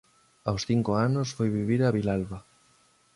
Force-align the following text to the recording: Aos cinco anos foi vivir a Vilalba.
Aos 0.49 0.61
cinco 0.69 0.91
anos 1.07 1.27
foi 1.37 1.47
vivir 1.57 1.81
a 1.83 1.93
Vilalba. 1.97 2.39